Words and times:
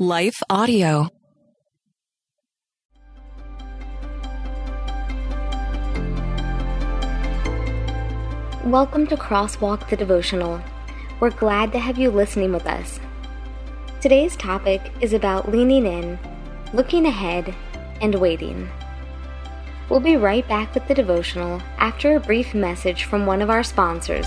Life 0.00 0.42
Audio. 0.50 1.08
Welcome 8.64 9.06
to 9.06 9.16
Crosswalk 9.16 9.88
the 9.88 9.96
Devotional. 9.96 10.60
We're 11.20 11.30
glad 11.30 11.70
to 11.70 11.78
have 11.78 11.96
you 11.96 12.10
listening 12.10 12.52
with 12.52 12.66
us. 12.66 12.98
Today's 14.00 14.34
topic 14.34 14.82
is 15.00 15.12
about 15.12 15.52
leaning 15.52 15.86
in, 15.86 16.18
looking 16.72 17.06
ahead, 17.06 17.54
and 18.00 18.16
waiting. 18.16 18.68
We'll 19.88 20.00
be 20.00 20.16
right 20.16 20.46
back 20.48 20.74
with 20.74 20.88
the 20.88 20.94
devotional 20.94 21.62
after 21.78 22.16
a 22.16 22.20
brief 22.20 22.52
message 22.52 23.04
from 23.04 23.26
one 23.26 23.40
of 23.40 23.48
our 23.48 23.62
sponsors. 23.62 24.26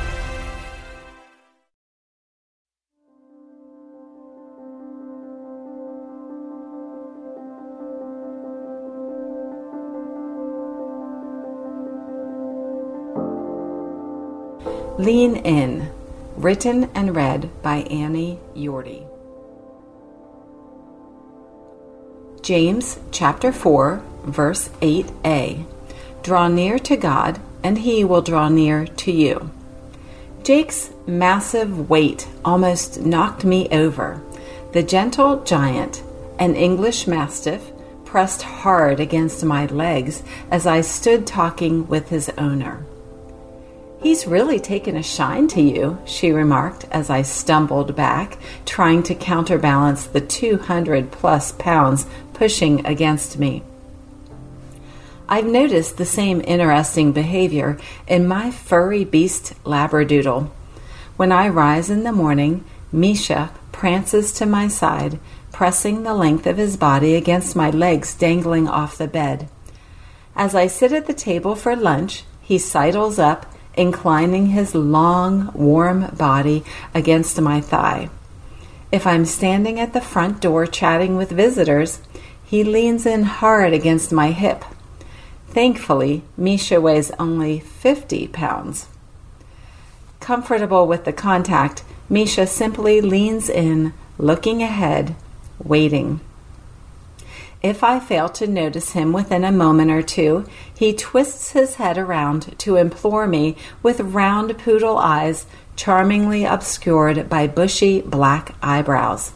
Lean 14.97 15.37
In, 15.37 15.89
written 16.35 16.89
and 16.93 17.15
read 17.15 17.49
by 17.61 17.77
Annie 17.83 18.37
Yorty. 18.53 19.07
James 22.41 22.99
chapter 23.09 23.53
4, 23.53 24.03
verse 24.25 24.67
8a. 24.81 25.65
Draw 26.23 26.47
near 26.49 26.77
to 26.79 26.97
God, 26.97 27.39
and 27.63 27.77
he 27.77 28.03
will 28.03 28.21
draw 28.21 28.49
near 28.49 28.85
to 28.85 29.11
you. 29.13 29.49
Jake's 30.43 30.91
massive 31.07 31.89
weight 31.89 32.27
almost 32.43 32.99
knocked 32.99 33.45
me 33.45 33.69
over. 33.69 34.21
The 34.73 34.83
gentle 34.83 35.41
giant, 35.45 36.03
an 36.37 36.55
English 36.55 37.07
mastiff, 37.07 37.71
pressed 38.03 38.41
hard 38.41 38.99
against 38.99 39.45
my 39.45 39.67
legs 39.67 40.21
as 40.51 40.67
I 40.67 40.81
stood 40.81 41.25
talking 41.25 41.87
with 41.87 42.09
his 42.09 42.29
owner. 42.37 42.85
He's 44.01 44.25
really 44.25 44.59
taken 44.59 44.97
a 44.97 45.03
shine 45.03 45.47
to 45.49 45.61
you, 45.61 45.99
she 46.05 46.31
remarked 46.31 46.85
as 46.91 47.11
I 47.11 47.21
stumbled 47.21 47.95
back, 47.95 48.39
trying 48.65 49.03
to 49.03 49.13
counterbalance 49.13 50.07
the 50.07 50.21
200 50.21 51.11
plus 51.11 51.51
pounds 51.51 52.07
pushing 52.33 52.83
against 52.85 53.37
me. 53.37 53.61
I've 55.29 55.45
noticed 55.45 55.97
the 55.97 56.05
same 56.05 56.41
interesting 56.45 57.11
behavior 57.11 57.77
in 58.07 58.27
my 58.27 58.49
furry 58.49 59.05
beast 59.05 59.53
Labradoodle. 59.63 60.49
When 61.15 61.31
I 61.31 61.47
rise 61.49 61.91
in 61.91 62.03
the 62.03 62.11
morning, 62.11 62.65
Misha 62.91 63.51
prances 63.71 64.31
to 64.33 64.47
my 64.47 64.67
side, 64.67 65.19
pressing 65.51 66.01
the 66.01 66.15
length 66.15 66.47
of 66.47 66.57
his 66.57 66.75
body 66.75 67.13
against 67.15 67.55
my 67.55 67.69
legs 67.69 68.15
dangling 68.15 68.67
off 68.67 68.97
the 68.97 69.07
bed. 69.07 69.47
As 70.35 70.55
I 70.55 70.65
sit 70.65 70.91
at 70.91 71.05
the 71.05 71.13
table 71.13 71.55
for 71.55 71.75
lunch, 71.75 72.23
he 72.41 72.57
sidles 72.57 73.19
up 73.19 73.45
inclining 73.75 74.47
his 74.47 74.75
long, 74.75 75.51
warm 75.53 76.07
body 76.15 76.63
against 76.93 77.39
my 77.39 77.61
thigh. 77.61 78.09
If 78.91 79.07
I'm 79.07 79.25
standing 79.25 79.79
at 79.79 79.93
the 79.93 80.01
front 80.01 80.41
door 80.41 80.65
chatting 80.65 81.15
with 81.15 81.31
visitors, 81.31 82.01
he 82.43 82.63
leans 82.63 83.05
in 83.05 83.23
hard 83.23 83.73
against 83.73 84.11
my 84.11 84.31
hip. 84.31 84.65
Thankfully, 85.47 86.23
Misha 86.35 86.81
weighs 86.81 87.11
only 87.19 87.59
50 87.59 88.27
pounds. 88.27 88.87
Comfortable 90.19 90.87
with 90.87 91.05
the 91.05 91.13
contact, 91.13 91.83
Misha 92.09 92.45
simply 92.45 92.99
leans 92.99 93.49
in, 93.49 93.93
looking 94.17 94.61
ahead, 94.61 95.15
waiting. 95.63 96.19
If 97.61 97.83
I 97.83 97.99
fail 97.99 98.27
to 98.29 98.47
notice 98.47 98.93
him 98.93 99.13
within 99.13 99.43
a 99.43 99.51
moment 99.51 99.91
or 99.91 100.01
two, 100.01 100.45
he 100.73 100.93
twists 100.93 101.51
his 101.51 101.75
head 101.75 101.97
around 101.97 102.57
to 102.59 102.75
implore 102.75 103.27
me 103.27 103.55
with 103.83 103.99
round 103.99 104.57
poodle 104.57 104.97
eyes 104.97 105.45
charmingly 105.75 106.43
obscured 106.43 107.29
by 107.29 107.47
bushy 107.47 108.01
black 108.01 108.55
eyebrows. 108.63 109.33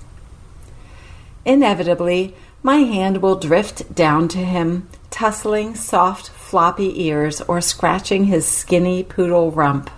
Inevitably, 1.46 2.34
my 2.64 2.78
hand 2.78 3.22
will 3.22 3.36
drift 3.36 3.94
down 3.94 4.28
to 4.30 4.40
him, 4.40 4.90
tussling 5.12 5.76
soft, 5.76 6.30
floppy 6.30 7.04
ears 7.04 7.42
or 7.42 7.62
scratching 7.62 8.26
his 8.26 8.48
skinny 8.48 9.04
poodle 9.04 9.52
rump. 9.52 9.92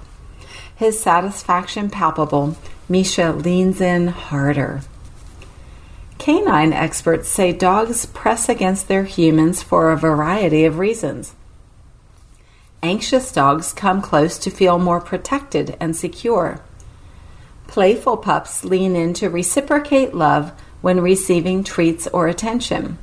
His 0.75 0.99
satisfaction 0.99 1.89
palpable, 1.89 2.57
Misha 2.89 3.31
leans 3.31 3.79
in 3.79 4.09
harder. 4.09 4.81
Canine 6.17 6.73
experts 6.73 7.29
say 7.29 7.53
dogs 7.53 8.05
press 8.05 8.50
against 8.50 8.88
their 8.88 9.03
humans 9.03 9.61
for 9.61 9.91
a 9.91 9.97
variety 9.97 10.66
of 10.66 10.79
reasons. 10.79 11.33
Anxious 12.83 13.31
dogs 13.31 13.73
come 13.73 14.01
close 14.01 14.38
to 14.39 14.50
feel 14.50 14.78
more 14.79 15.01
protected 15.01 15.75
and 15.79 15.95
secure. 15.95 16.61
Playful 17.67 18.17
pups 18.17 18.63
lean 18.63 18.95
in 18.95 19.13
to 19.16 19.29
reciprocate 19.29 20.13
love 20.13 20.51
when 20.81 21.01
receiving 21.01 21.63
treats 21.63 22.07
or 22.07 22.28
attention. 22.28 22.97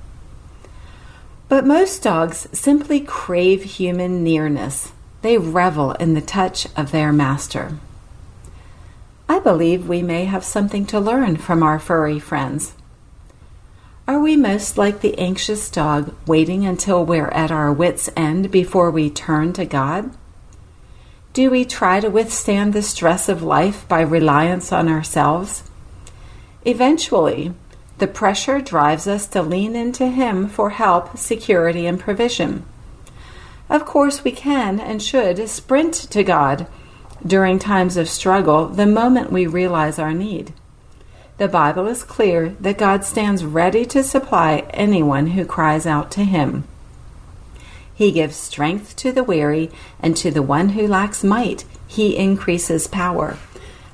But 1.49 1.67
most 1.67 2.03
dogs 2.03 2.49
simply 2.53 3.01
crave 3.01 3.63
human 3.65 4.25
nearness. 4.25 4.93
They 5.23 5.39
revel 5.39 5.93
in 5.93 6.15
the 6.15 6.21
touch 6.21 6.67
of 6.77 6.93
their 6.93 7.13
master. 7.13 7.79
I 9.29 9.39
believe 9.39 9.89
we 9.89 10.03
may 10.03 10.27
have 10.27 10.45
something 10.45 10.87
to 10.87 11.01
learn 11.01 11.37
from 11.37 11.63
our 11.63 11.79
furry 11.79 12.19
friends. 12.19 12.75
Are 14.07 14.19
we 14.19 14.37
most 14.37 14.77
like 14.77 15.01
the 15.01 15.19
anxious 15.19 15.71
dog, 15.71 16.15
waiting 16.27 16.67
until 16.67 17.07
we're 17.07 17.29
at 17.29 17.51
our 17.51 17.73
wits' 17.73 18.11
end 18.15 18.51
before 18.51 18.91
we 18.91 19.09
turn 19.09 19.55
to 19.55 19.65
God? 19.65 20.11
Do 21.33 21.51
we 21.51 21.65
try 21.65 22.01
to 22.01 22.11
withstand 22.11 22.75
the 22.75 22.83
stress 22.83 23.31
of 23.31 23.43
life 23.43 23.89
by 23.89 24.03
reliance 24.03 24.73
on 24.73 24.89
ourselves? 24.89 25.63
Eventually, 26.67 27.55
the 27.97 28.07
pressure 28.07 28.61
drives 28.61 29.07
us 29.07 29.27
to 29.29 29.41
lean 29.41 29.75
into 29.75 30.09
Him 30.09 30.49
for 30.49 30.71
help, 30.71 31.17
security, 31.17 31.87
and 31.87 31.99
provision. 31.99 32.67
Of 33.71 33.87
course, 33.87 34.23
we 34.23 34.33
can 34.33 34.81
and 34.81 35.03
should 35.03 35.49
sprint 35.49 35.95
to 35.95 36.23
God 36.23 36.67
during 37.27 37.59
times 37.59 37.97
of 37.97 38.11
struggle 38.11 38.67
the 38.67 38.85
moment 38.85 39.33
we 39.33 39.47
realize 39.47 39.99
our 39.99 40.13
need. 40.13 40.53
The 41.37 41.49
Bible 41.49 41.89
is 41.89 42.05
clear 42.05 42.51
that 42.61 42.79
God 42.79 43.05
stands 43.05 43.45
ready 43.45 43.85
to 43.87 44.05
supply 44.05 44.67
anyone 44.71 45.29
who 45.29 45.45
cries 45.45 45.85
out 45.85 46.13
to 46.13 46.23
Him. 46.23 46.63
He 47.93 48.13
gives 48.13 48.37
strength 48.37 48.95
to 48.97 49.11
the 49.11 49.25
weary, 49.25 49.71
and 49.99 50.17
to 50.17 50.31
the 50.31 50.43
one 50.43 50.71
who 50.71 50.87
lacks 50.87 51.25
might, 51.25 51.65
He 51.89 52.17
increases 52.17 52.87
power. 52.87 53.37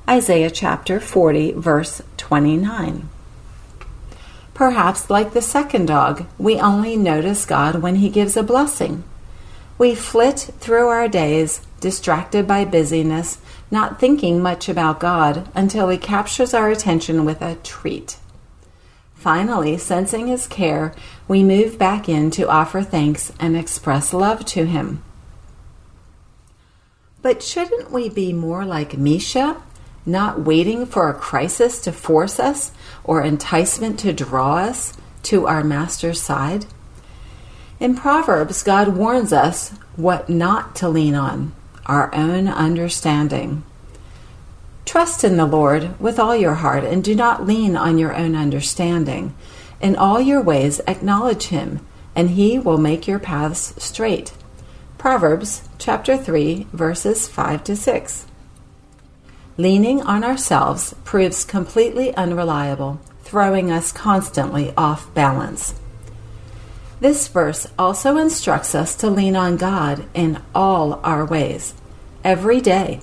Isaiah 0.07 0.51
chapter 0.51 0.99
40, 0.99 1.53
verse 1.53 2.03
29. 2.17 3.09
Perhaps, 4.53 5.09
like 5.09 5.33
the 5.33 5.41
second 5.41 5.87
dog, 5.87 6.27
we 6.37 6.59
only 6.59 6.95
notice 6.95 7.47
God 7.47 7.81
when 7.81 7.95
He 7.95 8.09
gives 8.09 8.37
a 8.37 8.43
blessing. 8.43 9.03
We 9.79 9.95
flit 9.95 10.51
through 10.59 10.89
our 10.89 11.07
days, 11.07 11.61
distracted 11.81 12.47
by 12.47 12.63
busyness, 12.63 13.39
not 13.69 13.99
thinking 13.99 14.41
much 14.41 14.69
about 14.69 15.01
God 15.01 15.49
until 15.53 15.89
He 15.89 15.97
captures 15.97 16.53
our 16.53 16.69
attention 16.69 17.25
with 17.25 17.41
a 17.41 17.55
treat. 17.55 18.17
Finally, 19.15 19.77
sensing 19.77 20.27
His 20.27 20.47
care, 20.47 20.93
we 21.27 21.43
move 21.43 21.77
back 21.77 22.07
in 22.07 22.31
to 22.31 22.47
offer 22.47 22.81
thanks 22.81 23.33
and 23.39 23.57
express 23.57 24.13
love 24.13 24.45
to 24.45 24.65
Him. 24.65 25.03
But 27.21 27.43
shouldn't 27.43 27.91
we 27.91 28.09
be 28.09 28.31
more 28.31 28.63
like 28.63 28.97
Misha, 28.97 29.61
not 30.05 30.41
waiting 30.41 30.85
for 30.85 31.09
a 31.09 31.13
crisis 31.13 31.81
to 31.81 31.91
force 31.91 32.39
us 32.39 32.71
or 33.03 33.21
enticement 33.21 33.99
to 33.99 34.13
draw 34.13 34.55
us 34.57 34.97
to 35.23 35.47
our 35.47 35.63
Master's 35.63 36.21
side? 36.21 36.65
In 37.79 37.95
Proverbs, 37.95 38.61
God 38.61 38.89
warns 38.89 39.33
us 39.33 39.69
what 39.95 40.29
not 40.29 40.75
to 40.75 40.89
lean 40.89 41.15
on 41.15 41.53
our 41.85 42.13
own 42.13 42.47
understanding. 42.47 43.63
Trust 44.85 45.23
in 45.23 45.37
the 45.37 45.45
Lord 45.45 45.99
with 45.99 46.19
all 46.19 46.35
your 46.35 46.55
heart 46.55 46.83
and 46.83 47.03
do 47.03 47.15
not 47.15 47.45
lean 47.45 47.75
on 47.75 47.97
your 47.97 48.15
own 48.15 48.35
understanding. 48.35 49.33
In 49.81 49.95
all 49.95 50.19
your 50.19 50.41
ways, 50.41 50.81
acknowledge 50.87 51.45
Him, 51.47 51.85
and 52.15 52.31
He 52.31 52.59
will 52.59 52.77
make 52.77 53.07
your 53.07 53.19
paths 53.19 53.73
straight. 53.83 54.33
Proverbs 54.97 55.67
chapter 55.79 56.17
3, 56.17 56.67
verses 56.73 57.27
5 57.27 57.63
to 57.63 57.75
6. 57.75 58.25
Leaning 59.57 60.01
on 60.03 60.23
ourselves 60.23 60.93
proves 61.03 61.43
completely 61.43 62.15
unreliable, 62.15 63.01
throwing 63.23 63.71
us 63.71 63.91
constantly 63.91 64.73
off 64.77 65.11
balance. 65.13 65.73
This 67.01 67.27
verse 67.27 67.65
also 67.79 68.17
instructs 68.17 68.75
us 68.75 68.95
to 68.97 69.09
lean 69.09 69.35
on 69.35 69.57
God 69.57 70.05
in 70.13 70.39
all 70.53 71.01
our 71.03 71.25
ways, 71.25 71.73
every 72.23 72.61
day, 72.61 72.99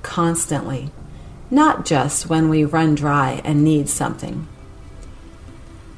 constantly, 0.00 0.90
not 1.50 1.84
just 1.84 2.30
when 2.30 2.48
we 2.48 2.64
run 2.64 2.94
dry 2.94 3.42
and 3.44 3.62
need 3.62 3.90
something. 3.90 4.48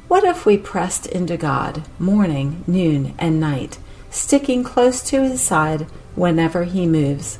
What 0.08 0.24
if 0.24 0.44
we 0.44 0.58
pressed 0.58 1.06
into 1.06 1.36
God 1.36 1.84
morning, 1.96 2.64
noon, 2.66 3.14
and 3.20 3.38
night, 3.38 3.78
sticking 4.10 4.64
close 4.64 5.00
to 5.04 5.22
His 5.22 5.40
side 5.40 5.82
whenever 6.16 6.64
He 6.64 6.88
moves? 6.88 7.38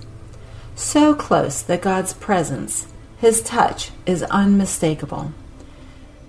So 0.76 1.16
close 1.16 1.60
that 1.62 1.82
God's 1.82 2.14
presence, 2.14 2.86
His 3.18 3.42
touch, 3.42 3.90
is 4.06 4.22
unmistakable. 4.22 5.32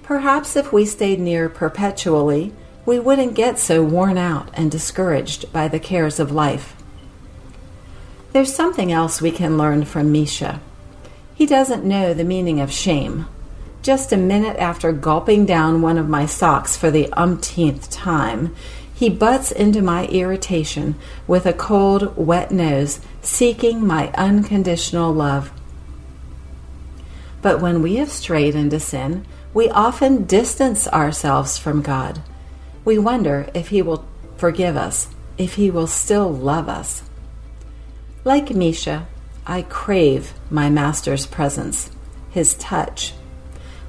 Perhaps 0.01 0.55
if 0.55 0.73
we 0.73 0.85
stayed 0.85 1.19
near 1.19 1.49
perpetually, 1.49 2.51
we 2.85 2.99
wouldn't 2.99 3.33
get 3.33 3.57
so 3.57 3.83
worn 3.83 4.17
out 4.17 4.49
and 4.53 4.69
discouraged 4.69 5.51
by 5.51 5.67
the 5.67 5.79
cares 5.79 6.19
of 6.19 6.31
life. 6.31 6.75
There's 8.31 8.53
something 8.53 8.91
else 8.91 9.21
we 9.21 9.31
can 9.31 9.57
learn 9.57 9.85
from 9.85 10.11
Misha. 10.11 10.61
He 11.33 11.45
doesn't 11.45 11.83
know 11.83 12.13
the 12.13 12.23
meaning 12.23 12.59
of 12.59 12.71
shame. 12.71 13.25
Just 13.81 14.11
a 14.11 14.17
minute 14.17 14.57
after 14.57 14.91
gulping 14.91 15.45
down 15.45 15.81
one 15.81 15.97
of 15.97 16.09
my 16.09 16.25
socks 16.25 16.77
for 16.77 16.91
the 16.91 17.11
umpteenth 17.13 17.89
time, 17.89 18.55
he 18.93 19.09
butts 19.09 19.51
into 19.51 19.81
my 19.81 20.05
irritation 20.07 20.95
with 21.27 21.45
a 21.45 21.53
cold, 21.53 22.15
wet 22.15 22.51
nose, 22.51 22.99
seeking 23.21 23.85
my 23.85 24.11
unconditional 24.11 25.13
love. 25.13 25.51
But 27.41 27.61
when 27.61 27.81
we 27.81 27.95
have 27.95 28.09
strayed 28.09 28.55
into 28.55 28.79
sin, 28.79 29.25
we 29.53 29.69
often 29.69 30.25
distance 30.25 30.87
ourselves 30.87 31.57
from 31.57 31.81
God 31.81 32.21
we 32.85 32.97
wonder 32.97 33.49
if 33.53 33.69
He 33.69 33.81
will 33.81 34.07
forgive 34.37 34.77
us, 34.77 35.09
if 35.37 35.55
He 35.55 35.69
will 35.69 35.87
still 35.87 36.31
love 36.31 36.69
us. 36.69 37.03
Like 38.23 38.51
Misha, 38.51 39.07
I 39.45 39.63
crave 39.63 40.33
my 40.49 40.69
Master's 40.69 41.25
presence, 41.25 41.91
His 42.29 42.53
touch. 42.53 43.13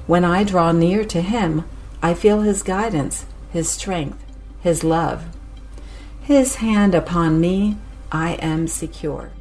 When 0.07 0.25
I 0.25 0.43
draw 0.43 0.71
near 0.71 1.05
to 1.05 1.21
Him, 1.21 1.63
I 2.01 2.13
feel 2.13 2.41
His 2.41 2.63
guidance, 2.63 3.25
His 3.51 3.69
strength, 3.69 4.23
His 4.61 4.83
love. 4.83 5.25
His 6.21 6.55
hand 6.55 6.93
upon 6.93 7.39
me, 7.39 7.77
I 8.11 8.33
am 8.33 8.67
secure. 8.67 9.31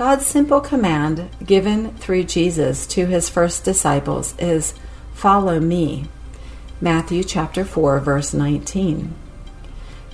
God's 0.00 0.24
simple 0.24 0.62
command 0.62 1.28
given 1.44 1.94
through 1.96 2.24
Jesus 2.24 2.86
to 2.86 3.04
his 3.04 3.28
first 3.28 3.64
disciples 3.64 4.34
is 4.38 4.72
follow 5.12 5.60
me. 5.60 6.06
Matthew 6.82 7.24
chapter 7.24 7.62
4 7.62 8.00
verse 8.00 8.32
19. 8.32 9.14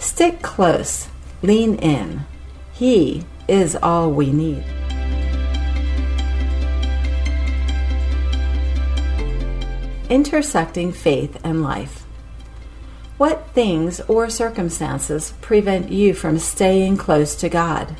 Stick 0.01 0.43
close, 0.43 1.07
lean 1.41 1.77
in. 1.77 2.27
He 2.73 3.25
is 3.47 3.77
all 3.77 4.11
we 4.11 4.33
need. 4.33 4.65
Intersecting 10.11 10.91
faith 10.93 11.39
and 11.45 11.63
life. 11.63 12.05
What 13.17 13.49
things 13.51 14.01
or 14.01 14.29
circumstances 14.29 15.35
prevent 15.41 15.93
you 15.93 16.15
from 16.15 16.41
staying 16.41 16.97
close 16.97 17.37
to 17.37 17.49
God? 17.49 17.95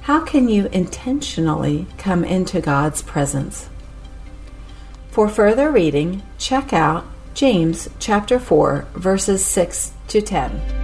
How 0.00 0.24
can 0.24 0.48
you 0.48 0.66
intentionally 0.72 1.86
come 1.98 2.24
into 2.24 2.60
God's 2.60 3.00
presence? 3.00 3.68
For 5.12 5.28
further 5.28 5.70
reading, 5.70 6.24
check 6.36 6.72
out 6.72 7.04
James 7.34 7.88
chapter 7.98 8.38
4 8.38 8.86
verses 8.94 9.44
6 9.44 9.92
to 10.08 10.20
10. 10.20 10.82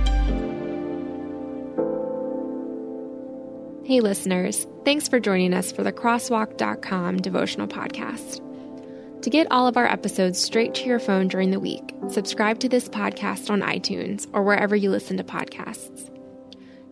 Hey 3.85 4.00
listeners, 4.00 4.67
thanks 4.85 5.09
for 5.09 5.19
joining 5.19 5.55
us 5.55 5.73
for 5.73 5.83
the 5.83 5.93
crosswalk.com 5.93 7.19
devotional 7.19 7.67
podcast. 7.67 8.45
To 9.23 9.31
get 9.31 9.50
all 9.50 9.67
of 9.67 9.77
our 9.77 9.87
episodes 9.87 10.39
straight 10.39 10.75
to 10.75 10.85
your 10.85 10.99
phone 10.99 11.29
during 11.29 11.50
the 11.50 11.59
week, 11.59 11.95
subscribe 12.09 12.61
to 12.61 12.69
this 12.69 12.89
podcast 12.89 13.50
on 13.50 13.62
iTunes 13.62 14.27
or 14.33 14.43
wherever 14.43 14.77
you 14.77 14.91
listen 14.91 15.17
to 15.17 15.25
podcasts. 15.25 16.15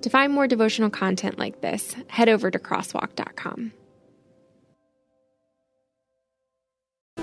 To 0.03 0.11
find 0.11 0.33
more 0.33 0.47
devotional 0.47 0.91
content 0.91 1.39
like 1.39 1.61
this, 1.61 1.95
head 2.09 2.29
over 2.29 2.51
to 2.51 2.59
crosswalk.com. 2.59 3.73